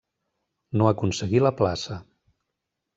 No 0.81 0.89
aconseguí 0.93 1.45
la 1.47 1.55
plaça. 1.63 2.03